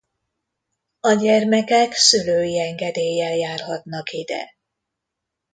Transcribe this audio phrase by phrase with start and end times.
[0.99, 4.55] A gyermekek szülői engedéllyel járhatnak ide.